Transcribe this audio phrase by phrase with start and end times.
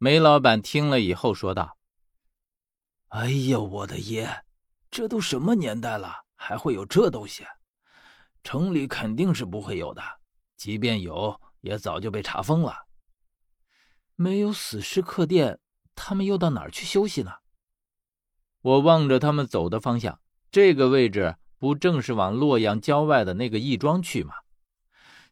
[0.00, 1.76] 梅老板听了以后说道
[3.10, 4.44] ：“哎呀，我的爷，
[4.92, 7.44] 这都什么年代了，还会有这东西？
[8.44, 10.00] 城里肯定是不会有的，
[10.56, 12.86] 即便有，也早就被查封了。
[14.14, 15.58] 没有死尸客店，
[15.96, 17.32] 他们又到哪儿去休息呢？”
[18.62, 20.20] 我望着他们走的方向，
[20.52, 24.34] 这个位置不正是往洛阳郊外的那个义庄去吗？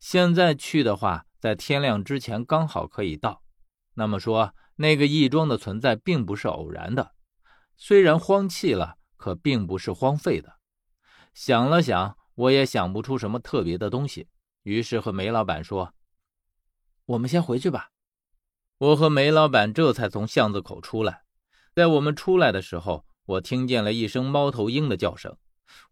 [0.00, 3.43] 现在去的话，在天亮之前刚好可以到。
[3.94, 7.12] 那么说，那个义庄的存在并不是偶然的，
[7.76, 10.56] 虽然荒弃了，可并不是荒废的。
[11.32, 14.28] 想了想，我也想不出什么特别的东西，
[14.62, 15.94] 于是和梅老板说
[17.06, 17.90] ：“我们先回去吧。”
[18.78, 21.22] 我和梅老板这才从巷子口出来。
[21.74, 25.36] 在我们出来的时候，我听见了一声猫头鹰的叫声，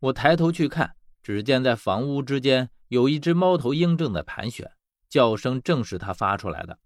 [0.00, 4.70] 我抬头去看，只见在房屋之间有一只猫头鹰正在盘旋，
[5.08, 6.78] 叫声正是它发出来的。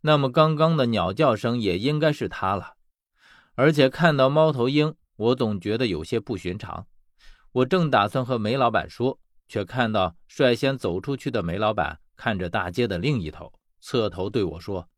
[0.00, 2.74] 那么刚刚的鸟叫声也应该是它了。
[3.54, 6.86] 而且看到猫头鹰，我总觉得有些不寻常。
[7.52, 9.18] 我正打算和梅老板说，
[9.48, 14.88] 却看到率先走出去的梅老板看着大街的另一头，侧头对我说：“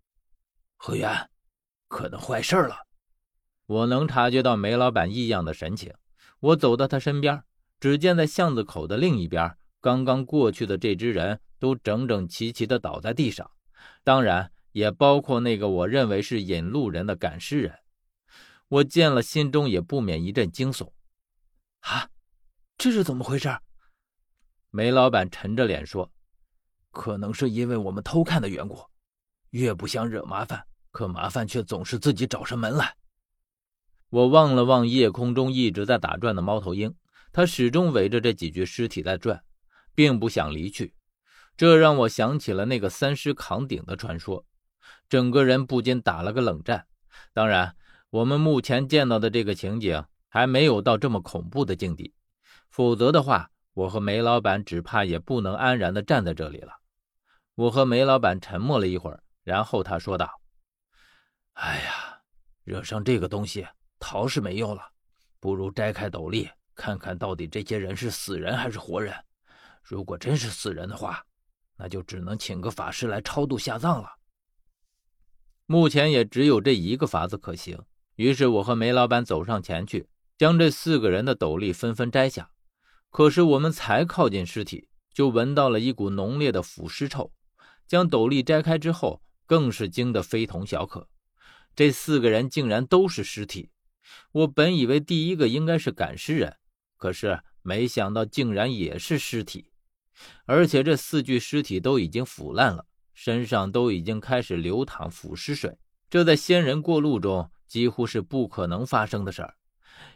[0.77, 1.31] 何源，
[1.89, 2.77] 可能坏事了。”
[3.67, 5.95] 我能察觉到梅老板异样的神情，
[6.41, 7.45] 我走到他身边，
[7.79, 13.51] 只见在巷子口的另一边，刚刚过去的这只人都整整齐齐地倒在地上，
[14.03, 17.79] 当然也包括那个我认为是引路人的赶尸人。
[18.69, 20.93] 我见了，心中也不免一阵惊悚。
[21.81, 22.09] 啊，
[22.79, 23.49] 这是怎么回事？
[24.71, 26.13] 梅老板沉着脸说
[26.93, 28.79] ：“可能是因为我们偷看的缘故，
[29.51, 32.97] 越不想惹麻烦，可麻烦却总是自己找上门来。”
[34.11, 36.95] 我望了望夜空中一直在打转的猫头鹰，
[37.33, 39.43] 它始终围着这几具尸体在转，
[39.95, 40.95] 并不想离去。
[41.57, 44.47] 这让我想起了那个三尸扛鼎的传说，
[45.09, 46.87] 整个人不禁打了个冷战。
[47.33, 47.77] 当然，
[48.11, 52.15] 我们目前见到的这个情景还没有到这么恐怖的境地，
[52.71, 56.73] 否则的话，我和梅老板只怕也不能安然地站在这里了。
[57.55, 60.41] 我和梅老板沉默了一会儿，然后他说道
[61.55, 62.21] ：“哎呀，
[62.65, 63.67] 惹上这个东西。”
[64.03, 64.83] 逃是没用了，
[65.41, 69.15] 不如摘开斗笠，看看到底这些人是死人还是活人。
[69.83, 71.23] 如果真是死人的话，
[71.77, 74.09] 那就只能请个法师来超度下葬了。
[75.71, 77.79] 目前也只有这一个法子可行。
[78.17, 82.51] 于是我和梅老板走上前去，将这四个人的斗笠纷纷摘下。
[83.09, 87.33] 可是我们才靠近尸体，就闻到了一股浓烈的腐尸臭。
[87.87, 91.09] 将斗笠摘开之后，更是惊得非同小可。
[91.77, 93.71] 这四个人竟然都是尸体。
[94.33, 96.57] 我本以为第一个应该是赶尸人，
[96.97, 99.71] 可是没想到竟然也是尸体，
[100.47, 105.79] 而且这四具尸体都已经腐烂了，身上都已经开始流淌腐尸水。
[106.09, 109.55] 这在仙人过路中几乎是不可能发生的事儿，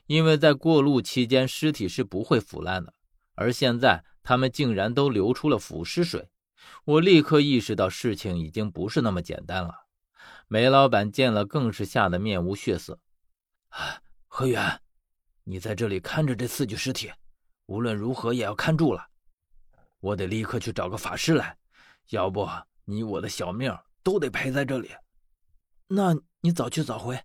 [0.06, 2.94] 因为在过路期间尸体是不会腐烂的，
[3.34, 6.30] 而现在他们竟然都流出了腐尸水。
[6.84, 9.86] 我立刻意识到事情已经不是那么简单了。
[10.48, 12.98] 梅老板见了更是吓得面无血色。
[14.26, 14.80] 何远，
[15.44, 17.12] 你在这里看着这四具尸体，
[17.66, 19.08] 无论如何也要看住了。
[20.00, 21.56] 我得立刻去找个法师来，
[22.10, 22.44] 要不
[22.84, 24.90] 你我的小命都得赔在这里。
[25.88, 27.20] 那你早去早回。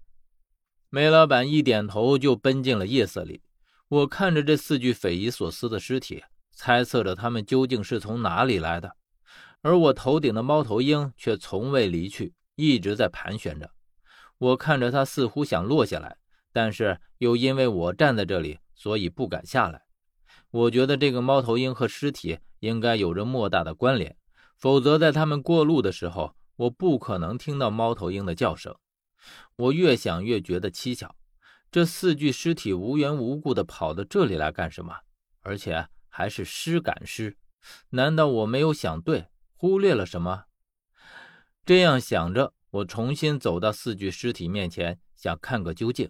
[0.90, 3.42] 梅老板一点头，就奔进了夜色里。
[3.88, 8.96] 我看着这四具匪夷所思的尸体，猜测着他们究竟是从哪里来的。
[9.62, 13.72] 而我头顶的猫头鹰却从未离去，一直在盘旋着。
[14.38, 16.18] 我看着它，似乎想落下来。
[16.52, 19.84] 但是又因为我站在这里，所以不敢下来。
[20.50, 24.18] 我觉得这个猫头鹰和尸体应该有着莫大的关联，
[24.60, 28.76] 否则在他们过路的时候，我不可能听到猫头鹰的叫声。
[29.56, 31.16] 我越想越觉得蹊跷，
[31.72, 34.98] 这四具尸体无缘无故的跑到这里来干什么？
[35.42, 37.38] 而且还是尸赶尸？
[37.92, 40.46] 难道我没有想对，忽略了什么？
[41.66, 46.10] 这样想着，我重新走到四具尸体面前，想看个究竟。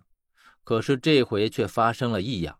[0.63, 2.59] 可是这回却发生了异样，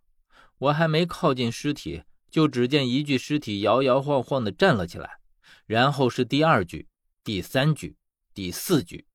[0.58, 5.19] 我还没靠近尸体，就只见一具尸体摇摇晃晃地站了起来，
[5.70, 6.88] 然后是第二具、
[7.24, 7.96] 第三具、
[8.34, 9.06] 第四具，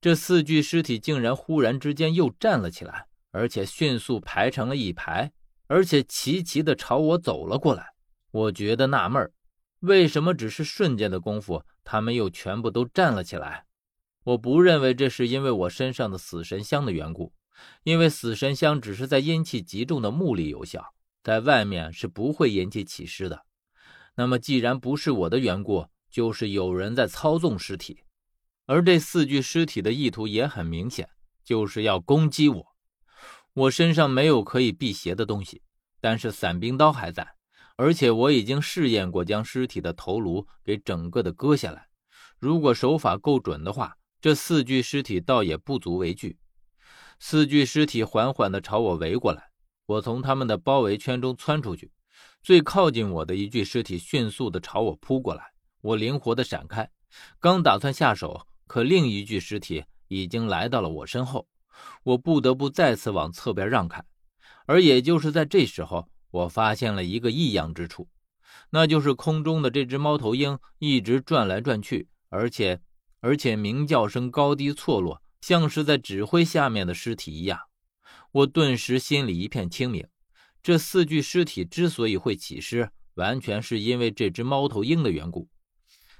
[0.00, 5.30] 这四具尸体竟然忽然之间又站了起来，而且迅速排成了一排，
[5.68, 7.86] 而且齐齐地朝我走了过来。
[8.32, 9.30] 我觉得纳闷
[9.78, 13.64] 为什么只是瞬间的功夫，他们又全部都站了起来？
[14.24, 17.32] 我不认为这是因为我身上的死神香的缘故。
[17.84, 23.44] 因为死神香只是在阴气极重的墓里有效，在外面是不会引起起尸的。
[24.20, 28.04] 那么，既然不是我的缘故，就是有人在操纵尸体。
[28.66, 31.08] 而这四具尸体的意图也很明显，
[31.42, 32.66] 就是要攻击我。
[33.54, 35.62] 我身上没有可以辟邪的东西，
[36.02, 37.26] 但是伞兵刀还在，
[37.76, 41.88] 而且我已经试验过将尸体的头颅给整个的割下来。
[42.38, 46.36] 如果手法够准的话，这四具尸体倒也不足为惧。
[47.18, 49.48] 四具尸体缓缓地朝我围过来，
[49.86, 51.90] 我从他们的包围圈中窜出去。
[52.42, 55.52] 最靠近我的一具尸体迅速的朝我扑过来，
[55.82, 56.90] 我灵活的闪开，
[57.38, 61.46] 刚打算下手，可另一具尸体已经来到了我身后，
[62.02, 64.02] 我不得不再次往侧边让开。
[64.64, 68.08] 而也就是在这时候，我发现了一个异样之处，
[68.70, 72.80] 那就是空中的这只猫头鹰一直转来转去，而且
[73.20, 75.22] 而且鸣叫声高低错落。
[75.42, 77.58] 像是在指挥下面的尸体一样，
[78.30, 80.06] 我顿时心里一片清明。
[80.62, 85.48] 这四具尸体之所以会起尸，完全是因为这只猫头鹰的缘故。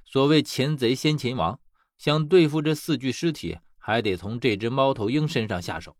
[0.04, 1.60] 所谓擒贼先擒王，
[1.98, 5.96] 想对付这四具尸体，还得从这只猫头鹰身上下手。